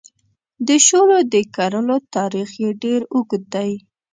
د 0.67 0.69
شولو 0.85 1.17
د 1.33 1.35
کرلو 1.55 1.97
تاریخ 2.15 2.49
یې 2.61 2.69
ډېر 2.83 3.01
اوږد 3.13 3.43
دی. 3.53 3.71